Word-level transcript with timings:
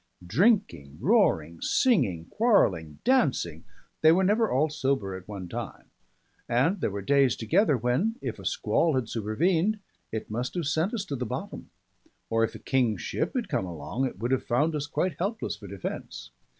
Drinking, 0.25 0.97
roaring, 0.99 1.61
singing, 1.61 2.25
quarrelling, 2.25 2.97
dancing, 3.03 3.65
they 4.01 4.11
were 4.11 4.23
never 4.23 4.49
all 4.49 4.67
sober 4.67 5.15
at 5.15 5.27
one 5.27 5.47
time; 5.47 5.91
and 6.49 6.81
there 6.81 6.89
were 6.89 7.03
days 7.03 7.35
together 7.35 7.77
when, 7.77 8.15
if 8.19 8.39
a 8.39 8.45
squall 8.45 8.95
had 8.95 9.07
supervened, 9.07 9.77
it 10.11 10.31
must 10.31 10.55
have 10.55 10.65
sent 10.65 10.95
us 10.95 11.05
to 11.05 11.15
the 11.15 11.23
bottom; 11.27 11.69
or 12.31 12.43
if 12.43 12.55
a 12.55 12.57
King's 12.57 13.03
ship 13.03 13.35
had 13.35 13.47
come 13.47 13.67
along, 13.67 14.07
it 14.07 14.17
would 14.17 14.31
have 14.31 14.43
found 14.43 14.73
us 14.75 14.87
quite 14.87 15.17
helpless 15.19 15.55
for 15.55 15.67
defence. 15.67 16.31